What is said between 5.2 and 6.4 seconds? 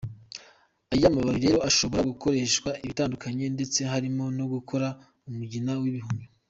umugina w’ibihumyo.